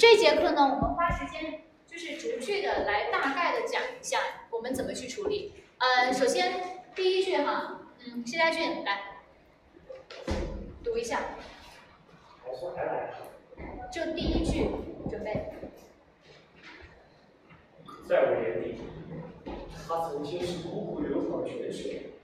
[0.00, 4.16] 这节课呢，我们花时间就是逐句的来大概的讲一下
[4.48, 5.52] 我们怎么去处理。
[5.76, 9.20] 呃，首先第一句哈，嗯，谢家俊来
[10.82, 11.20] 读一下，
[13.92, 14.70] 就第一句
[15.10, 15.52] 准备。
[18.08, 18.80] 在我眼里，
[19.86, 22.14] 它曾经是汩汩流淌的泉水，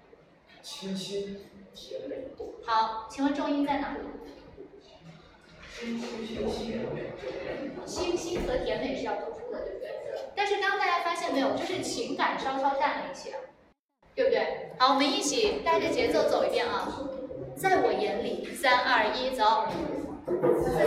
[0.63, 1.41] 清新
[1.75, 2.25] 甜美。
[2.65, 3.95] 好，请问重音在哪？
[7.85, 9.91] 清新和甜美是要突出的，对不对？
[10.35, 13.35] 但是刚刚大家发现没有，就是情感稍稍淡了一些，
[14.15, 14.71] 对不对？
[14.79, 16.89] 好，我们一起带着节奏走一遍啊！
[17.57, 19.67] 在我眼里，三二一，走！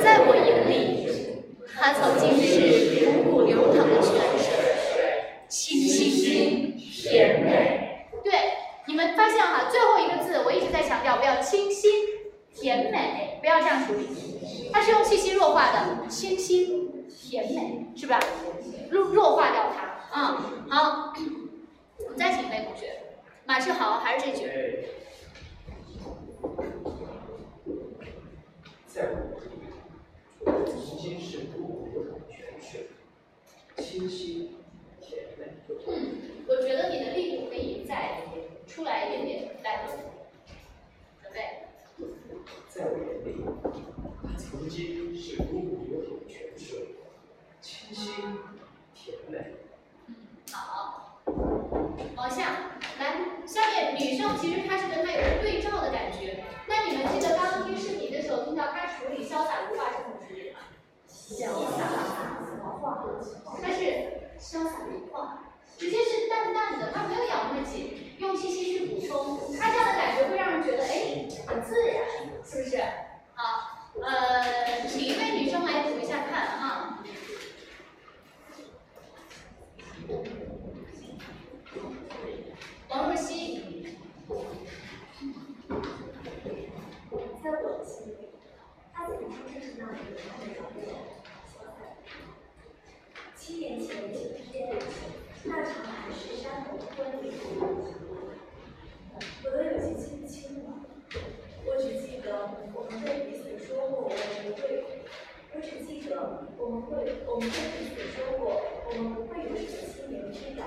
[0.04, 1.08] 在我眼里，
[1.78, 2.60] 它曾经是
[3.00, 4.98] 汩汩流淌的泉水，
[5.48, 8.08] 清新甜美。
[8.24, 8.34] 对，
[8.88, 11.92] 你们发现哈，最后一个字我一直在强调，不要清新
[12.60, 14.08] 甜美，不要这样处理。
[14.72, 18.20] 它是用气息弱化的，清新甜美，是吧？
[18.90, 21.14] 弱弱化掉它，嗯，好，
[21.98, 23.02] 我们再请一位同学，
[23.46, 24.50] 马志豪还是这句？
[28.88, 29.68] 在我眼里，
[30.66, 32.88] 曾经是汩汩流淌的泉水，
[33.78, 34.56] 清新
[35.00, 35.46] 甜美。
[35.88, 38.24] 嗯，我觉得你的力度可以再
[38.68, 39.88] 出来一点点，来，
[41.22, 41.69] 准备。
[42.70, 43.44] 在我眼里，
[44.24, 46.96] 它曾经是汩汩流淌的泉水，
[47.62, 48.14] 清新
[48.94, 49.56] 甜美。
[50.08, 50.16] 嗯，
[50.52, 51.22] 好，
[52.16, 53.02] 往下来，
[53.46, 56.44] 下面女生其实她是跟他有个对照的感觉。
[56.68, 60.60] 那你们记得刚刚听视频的时候听到她处理潇洒无话是怎么处理吗？
[61.08, 61.80] 潇洒
[62.64, 63.04] 无话，
[63.62, 63.82] 她是
[64.40, 65.44] 潇洒无话，
[65.78, 72.04] 直接是淡淡的，他没有咬那么紧，用气息去补充，她这样的感觉会让人觉得哎很自然，
[72.44, 72.78] 是不是？
[73.34, 77.00] 好，呃，请一位女生来读一下看啊。
[82.90, 83.96] 王若曦，
[87.42, 88.30] 在我的心里，
[88.92, 90.92] 他曾经就是那样的美丽
[93.38, 94.20] 七年前的今
[94.52, 94.78] 天，
[95.46, 97.26] 那场海誓山盟的婚礼，
[99.44, 100.86] 我都有些记不清了。
[101.66, 104.84] 我只记得我们对彼此说过我们不会，
[105.54, 106.16] 我只记得
[106.58, 110.66] 我们会，我们对彼此说过我们不会有什么青年之痒，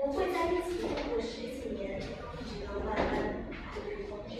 [0.00, 3.44] 我们会在一起度过十几年，一直到慢慢
[3.74, 4.38] 步入风尘。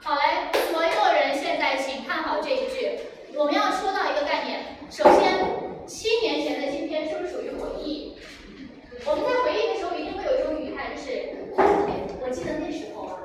[0.00, 2.98] 好嘞，所有人现在请看好这一句，
[3.36, 4.60] 我们要说到一个概念。
[4.90, 8.16] 首先，七年前的今天是不是属于回忆？
[9.04, 11.32] 我们在回忆的时候，一定会有一种语态，就是
[12.24, 13.18] 我记得那时候啊，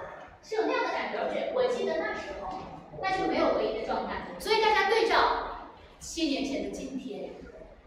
[0.43, 2.59] 是有那样的感觉，而且我记得那时候，
[3.01, 4.27] 那就没有回忆的状态。
[4.39, 5.69] 所以大家对照
[5.99, 7.29] 七年前的今天，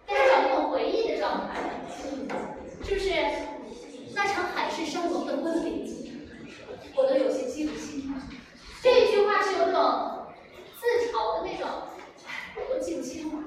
[0.06, 1.60] 大家找那种回忆的状态，
[2.84, 3.10] 是不是？
[4.14, 6.12] 那场海誓山盟的婚礼，
[6.96, 8.22] 我都有些记不清了。
[8.82, 10.26] 这一句话是有种
[10.78, 11.68] 自嘲的那种，
[12.56, 13.44] 我都记不清了，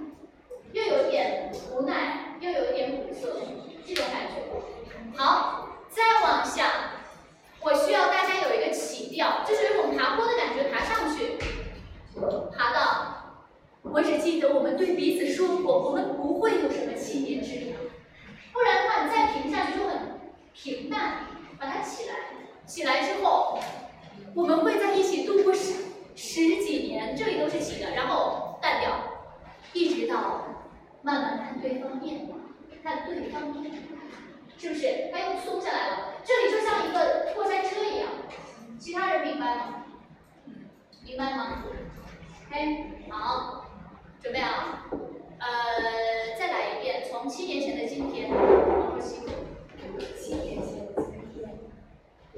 [0.72, 3.42] 又有点无奈，又有点苦涩，
[3.86, 5.18] 这种感觉。
[5.18, 6.93] 好，再往下，
[7.64, 11.38] 我需要大家有一个起调，就是有种爬坡的感觉，爬上去，
[12.56, 13.50] 爬到，
[13.82, 17.78] 我只记得我们对彼此说过，我们不会有什么七年之痒，
[18.52, 20.20] 不然的话，你再平下去就很
[20.54, 22.16] 平淡，把它起来，
[22.66, 23.60] 起来之后。
[24.36, 25.74] 我们会在一起度过十
[26.16, 28.92] 十几年，这里都是起的，然后淡掉，
[29.74, 30.44] 一直到
[31.04, 32.36] 慢慢看对方变化，
[32.84, 33.80] 看对方变化，
[34.58, 35.10] 是不是？
[35.12, 38.10] 它又松下来了，这里就像一个过山车一样。
[38.80, 39.86] 其他人明白吗？
[41.06, 41.64] 明白吗
[42.50, 43.66] ？OK，好，
[44.22, 44.86] 准备啊，
[45.40, 48.30] 呃，再来一遍，从七年前的今天，
[49.02, 51.60] 七年前的今天，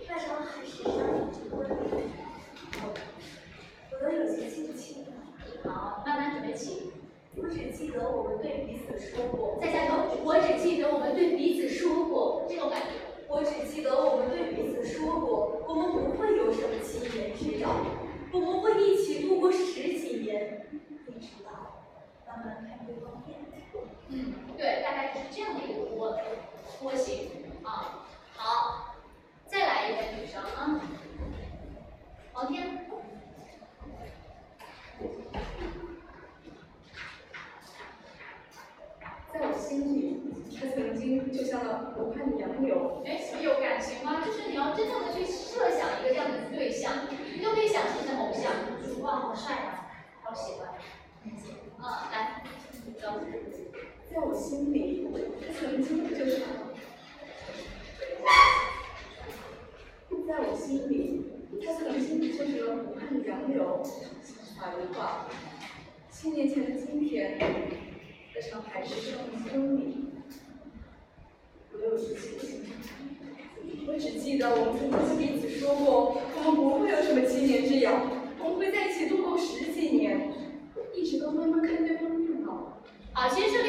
[0.07, 1.73] 那场海誓山盟的婚礼。
[3.91, 5.07] 我都有些记不清了。
[5.71, 6.91] 好，慢慢准备起。
[7.37, 9.57] 我只记得我们对彼此说过。
[9.61, 9.93] 再加油！
[10.23, 12.95] 我只记得我们对彼此说过这种感觉。
[13.27, 17.69] 我只记得我们对彼此说过，我们不会有什么七年之痒，
[18.31, 20.67] 我们会一起度过十几年，
[21.07, 21.83] 一直到
[22.27, 23.39] 慢慢看对方变。
[24.09, 26.17] 嗯，对，大概是这样的一个波
[26.79, 27.29] 波形
[27.63, 28.05] 啊。
[28.35, 28.95] 好，
[29.47, 30.79] 再来一个女生啊，
[32.33, 32.85] 王天。
[39.37, 40.17] 在我心里，
[40.57, 43.03] 他曾经就像那湖畔的杨柳。
[43.05, 44.23] 哎，有感情吗？
[44.25, 46.93] 就是你要真正的去设想一个这样的对象，
[47.35, 48.53] 你就可以想象你的偶像，
[49.03, 49.91] 哇，好帅啊，
[50.23, 50.69] 好喜欢。
[51.25, 51.31] 嗯，
[52.13, 52.43] 来，
[53.01, 53.19] 走。
[54.09, 55.05] 在我心里，
[55.45, 56.39] 他曾经就是，
[60.25, 61.25] 在我心里，
[61.61, 63.83] 他曾经就是个湖畔的杨柳，
[64.57, 65.27] 法如画。
[66.09, 67.37] 七年前的今天，
[68.35, 70.09] 在上海市上空公里，
[71.71, 72.65] 我有十七个心
[73.87, 78.11] 我只记得我们曾经彼此说过，我们不会有什么七年之痒，
[78.43, 80.33] 我们会在一起度过十几年，
[80.93, 82.75] 一直都慢慢看对方变老。
[83.13, 83.64] 啊，先生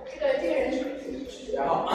[0.09, 1.53] 这个这个人是。
[1.53, 1.85] 然后，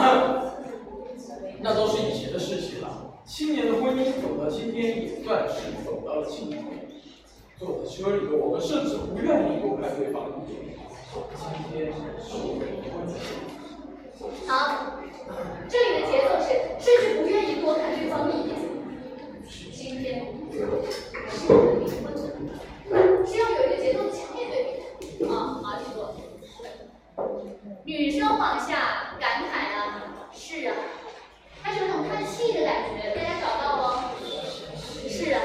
[1.59, 3.19] 那都是以前的事情了。
[3.25, 6.57] 七年的婚姻走到今天，也算是走到了尽头。
[7.57, 10.55] 坐在车里的我们，甚至不愿意多看对方一眼。
[11.35, 13.17] 今天是我们离婚的日。
[14.47, 15.01] 好，
[15.67, 16.47] 这里的节奏是，
[16.79, 18.55] 甚至不愿意多看对方一眼。
[19.73, 20.03] 今天
[21.29, 22.17] 是我们离婚的，
[23.25, 24.63] 是要有一个节奏的强烈对
[24.99, 25.25] 比。
[25.25, 26.15] 啊，好，请坐。
[27.83, 30.75] 女生往下感慨啊，是啊，
[31.63, 33.83] 她是有种叹气的感觉，大家找到不？
[35.07, 35.39] 是啊，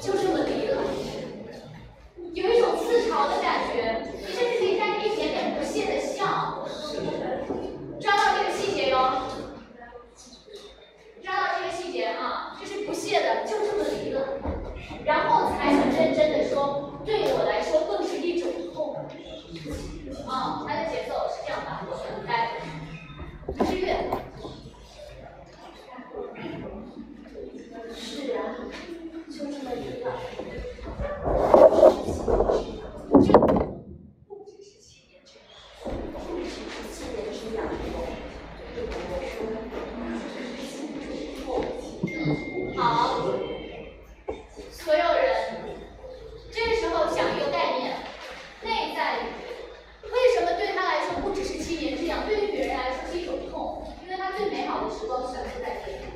[0.00, 0.82] 就这么离了，
[2.32, 6.66] 有一种自嘲的感觉，你甚至可以带着一点点不屑的笑。
[8.00, 9.22] 抓到这个细节哟，
[11.22, 14.40] 抓到这个细节啊，这是不屑的，就这么离了，
[15.04, 18.94] 然后才能认真的说对我来说更是一种痛
[20.28, 22.60] 啊它的节奏是这样的我的来
[23.66, 24.08] 志愿
[27.94, 28.38] 是啊
[29.28, 30.02] 就这么一个
[34.28, 35.50] 不只是七年之痒
[36.14, 36.52] 不只是
[36.92, 37.58] 七年之痒
[38.74, 39.36] 对我来说
[42.76, 42.82] 好
[44.84, 45.62] 所有人。
[46.50, 47.96] 这时候想一个概念，
[48.62, 49.30] 内在语。
[50.02, 53.86] 为什么对他来说不只是七年之痒，对于别人来说是一种痛？
[54.04, 56.11] 因为他最美好的时光全部在这里。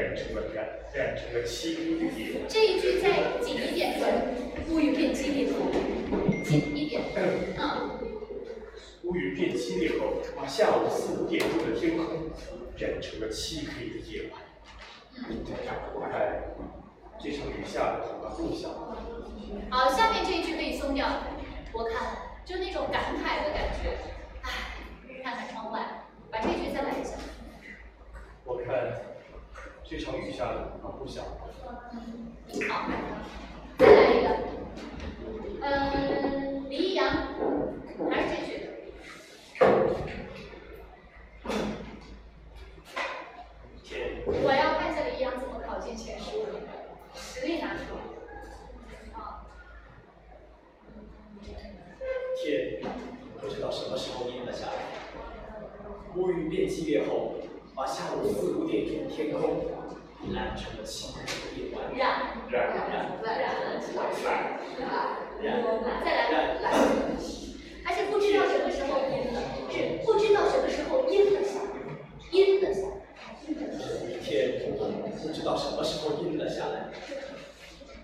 [0.00, 2.48] 染成了染染成了漆黑的夜晚。
[2.48, 4.00] 这一句再紧一点，
[4.70, 5.58] 乌云变激烈后，
[6.42, 7.02] 紧一点，
[7.58, 7.90] 嗯。
[9.02, 12.30] 乌云变激烈后，把下午四五点钟的天空
[12.78, 14.40] 染成了漆黑的夜晚。
[15.94, 16.54] 我看
[17.18, 18.70] 这场雨下的恐怕不小。
[19.68, 21.06] 好，下面这一句可以松掉。
[21.72, 23.98] 我看就那种感慨的感觉，
[24.42, 24.50] 唉，
[25.22, 27.12] 看看窗外，把这句再来一下。
[28.44, 29.02] 我看
[29.90, 31.22] 这场雨下的啊不小。
[32.68, 32.88] 好，
[33.76, 34.28] 再来一个。
[35.62, 37.08] 嗯，李易阳，
[38.08, 38.70] 还是这句。
[43.82, 46.60] 天，我要看一下李易阳怎么考进前十五名，
[47.12, 49.20] 实力拿出来。
[49.20, 49.44] 啊，
[52.40, 52.80] 天
[53.40, 54.72] 不知道什么时候阴了下来，
[56.14, 57.34] 乌云变激烈后，
[57.74, 59.66] 把下午四五点钟的天空
[60.28, 61.96] 染成了漆黑的夜晚。
[61.96, 64.60] 染染染染染再来。
[66.60, 66.66] 来，
[67.86, 69.74] 而且不知道什么时候阴了，是
[70.04, 71.72] 不知道什么时候阴了下来，
[72.30, 72.90] 阴了下来。
[74.20, 76.90] 天不知道什么时候阴了下来，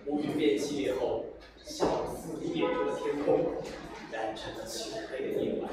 [0.06, 1.26] 乌云变激烈后，
[1.62, 3.52] 下午四五点钟的天空
[4.10, 5.70] 染成了漆黑的夜晚。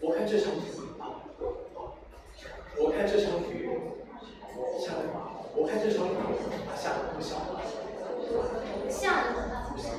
[0.00, 0.58] 我看这场雨
[0.98, 1.22] 啊，
[2.76, 3.70] 我看这场雨
[4.78, 5.02] 下的，
[5.54, 7.62] 我看这场雨啊下的不小了。
[8.88, 9.28] 下的
[9.70, 9.90] 不小。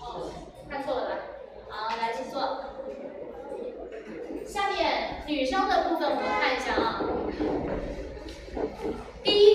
[0.00, 0.30] 哦，
[0.68, 1.10] 看错了吧？
[1.68, 2.34] 好，来记错。
[4.46, 7.00] 下面女生的部分我们看一下啊。
[9.22, 9.51] 第一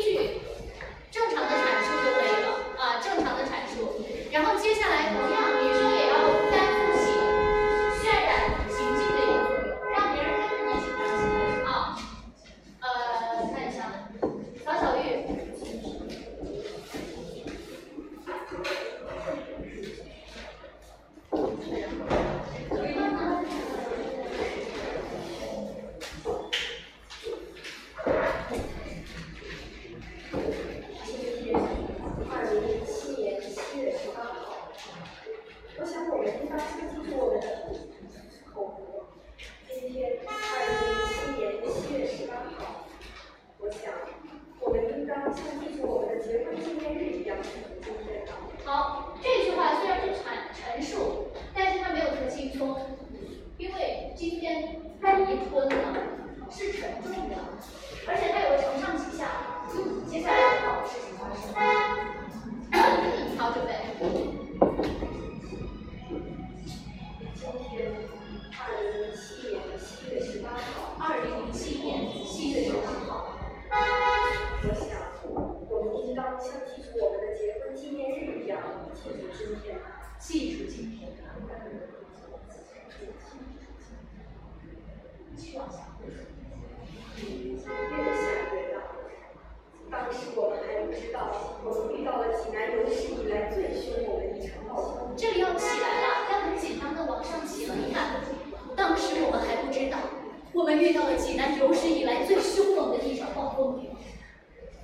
[100.88, 103.89] 遇到了济南有史以来最凶猛的一场暴风雨。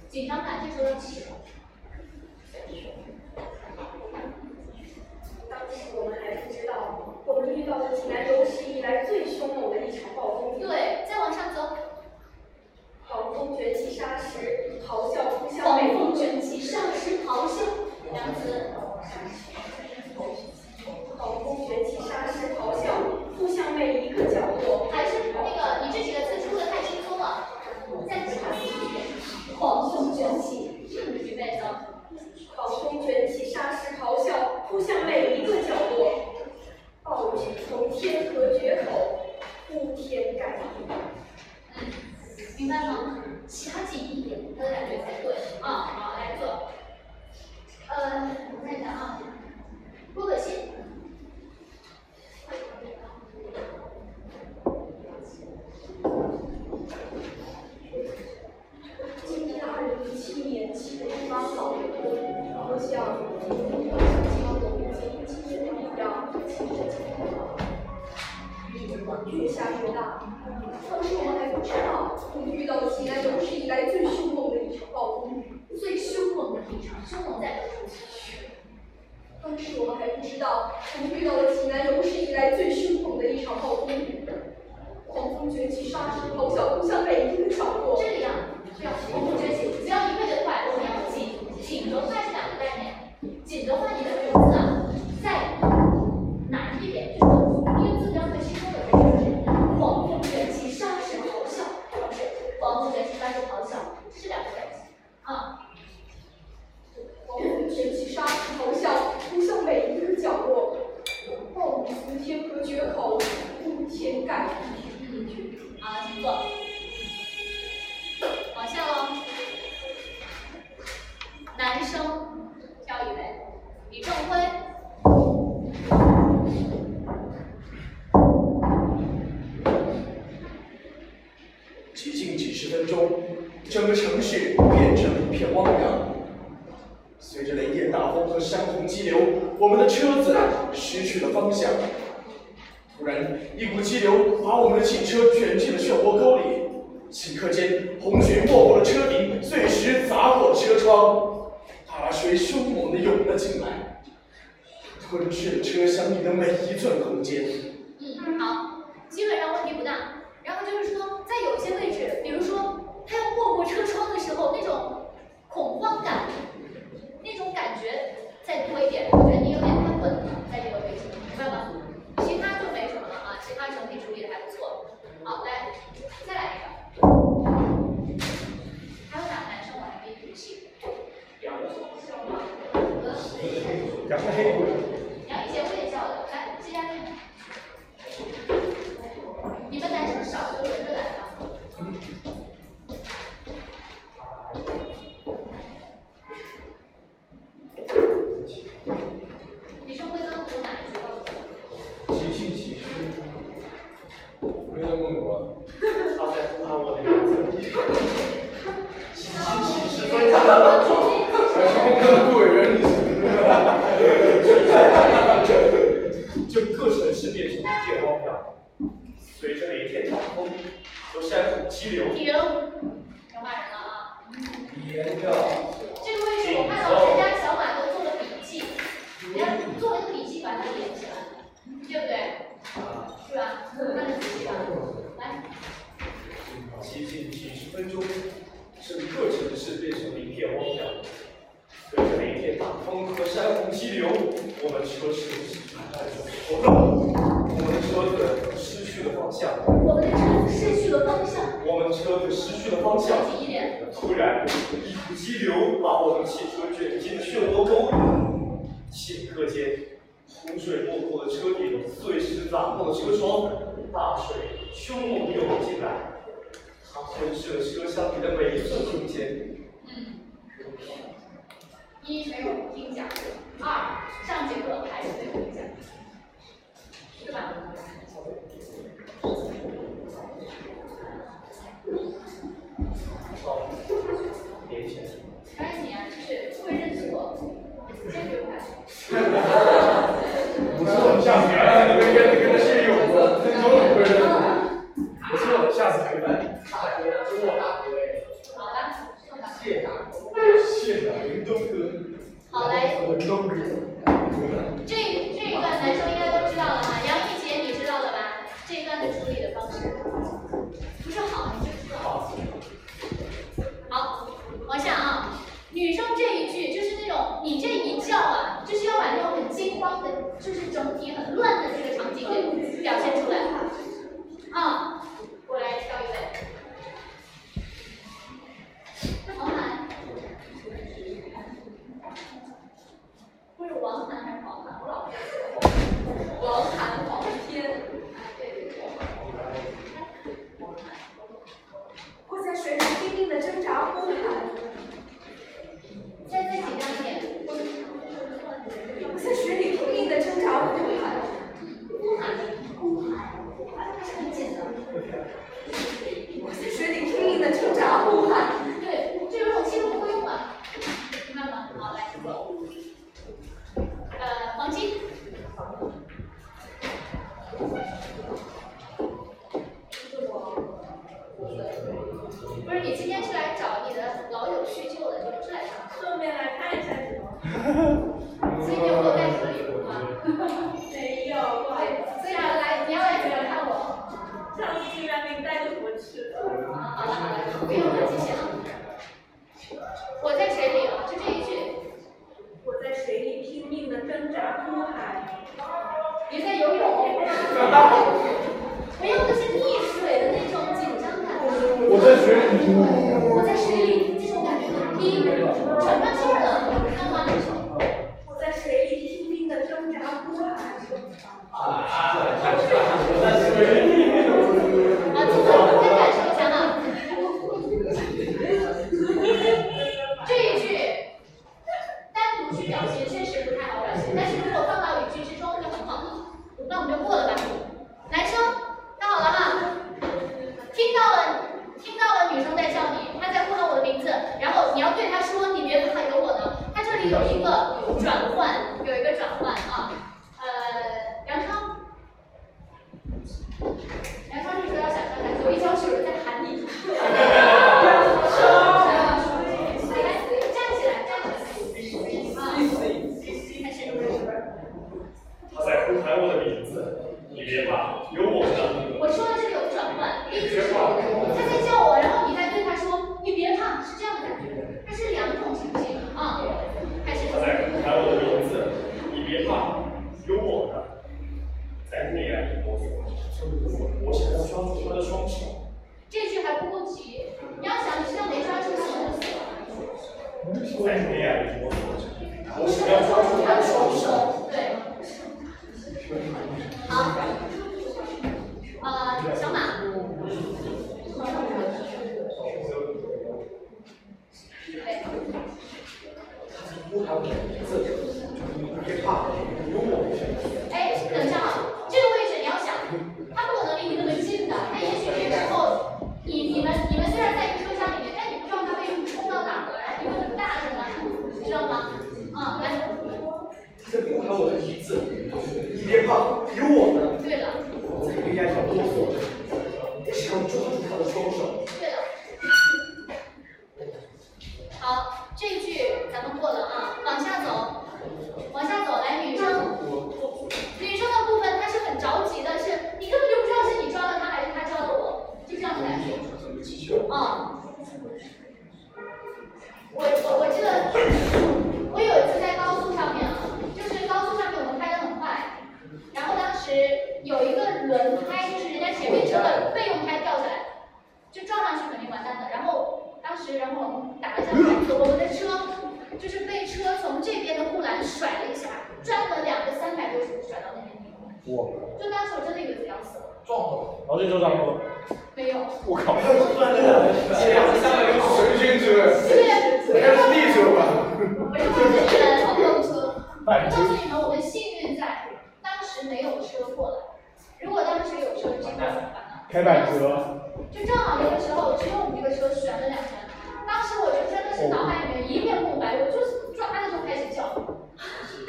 [0.10, 1.43] 紧张感这时候要起来。
[85.94, 88.02] 发出咆哮，攻向北京的强国。
[88.02, 88.34] 这样，
[88.76, 88.94] 这样。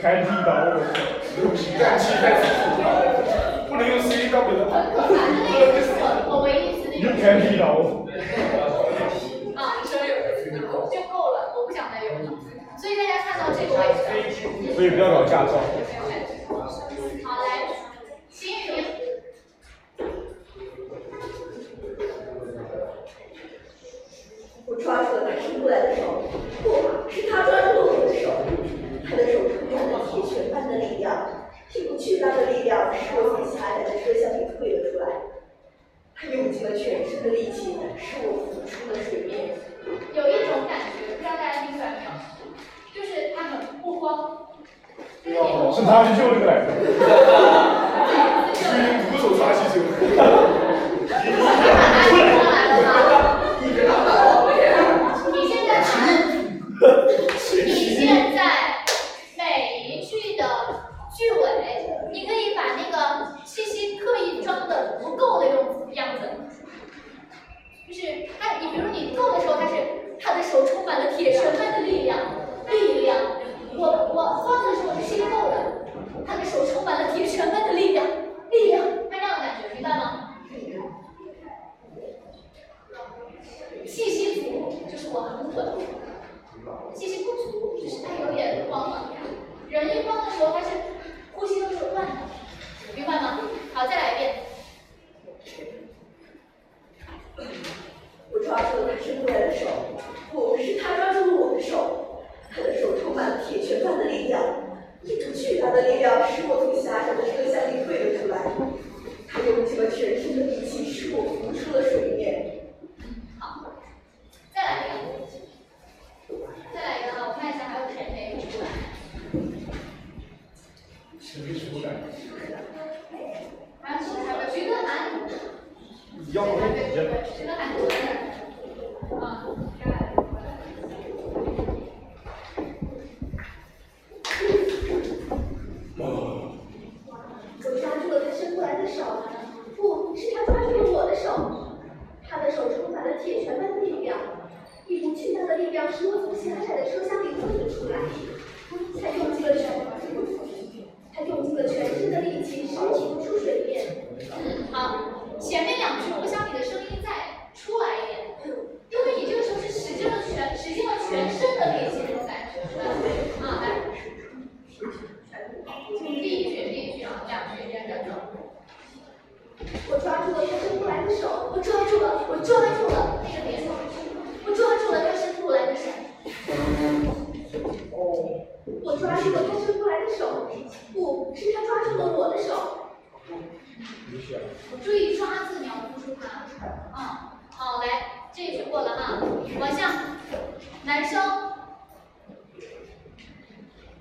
[0.04, 0.84] 开剃刀路。
[1.40, 2.36] 用平淡期待
[3.70, 4.60] 不能用 C 音告的就
[5.80, 5.96] 是
[6.28, 8.04] 我唯一一次用开啊你有
[10.92, 12.28] 就够了我不想再用了
[12.76, 14.04] 所以大家看到这个位置
[14.74, 15.52] 所以不要搞驾照。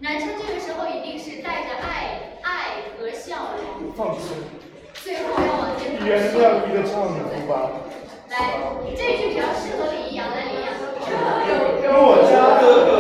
[0.04, 2.52] 男生这个时候一定是带着爱、爱
[3.00, 4.36] 和笑容，放松，
[4.96, 6.06] 最后要往前走。
[6.06, 7.72] 原谅你一错，你哭吧。
[8.30, 8.36] 来，
[8.98, 10.76] 这句比较适合李易阳，来李易阳。
[11.88, 12.92] 诺家哥哥，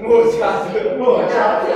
[0.00, 1.71] 诺家哥，诺家哥。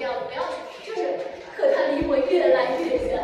[0.00, 0.42] 不要不要，
[0.82, 1.12] 就是，
[1.54, 3.20] 可他离我越来越远。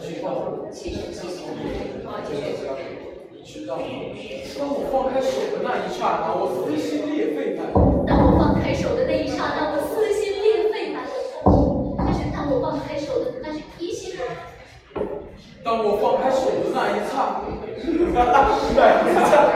[0.00, 1.00] 去到气血，
[4.58, 7.60] 当我放开手的那一刹那，我撕心裂肺般。
[8.06, 10.96] 当我放开手的那一刹那，我撕心裂肺般。
[11.96, 14.20] 但是当我放开手的那是提醒。
[15.64, 17.42] 当我放开手的那一刹
[18.14, 19.47] 那，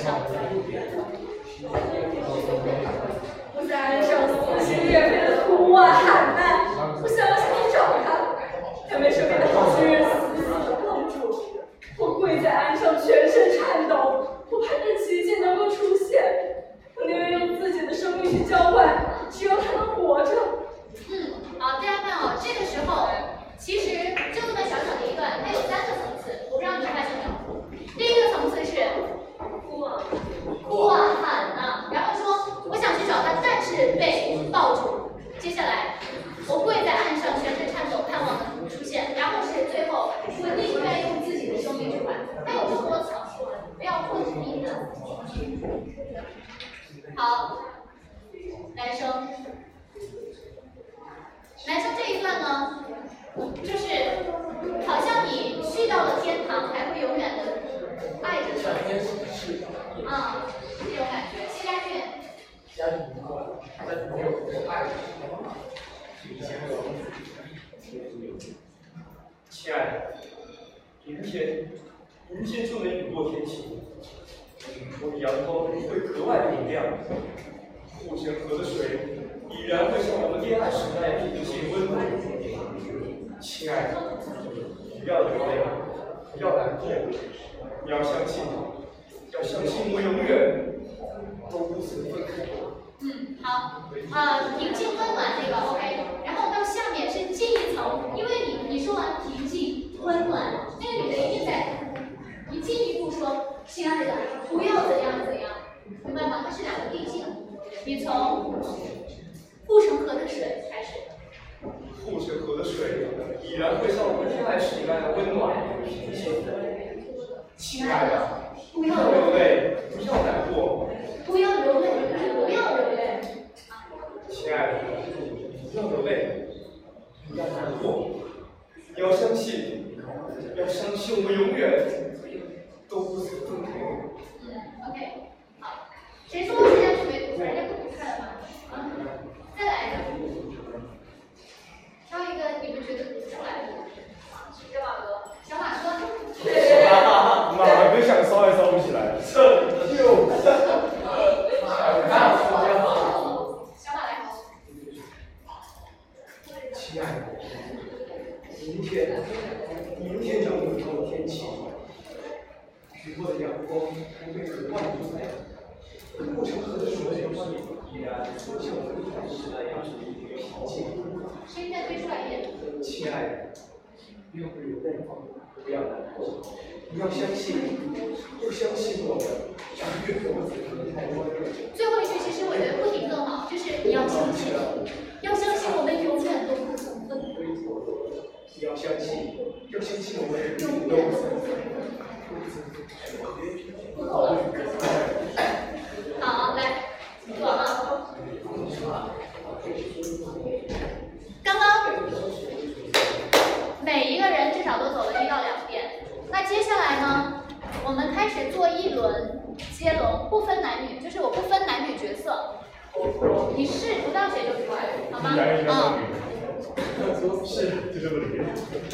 [0.00, 0.14] 上
[3.68, 6.09] 下我受撕心裂肺的哭啊。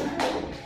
[0.05, 0.66] はい。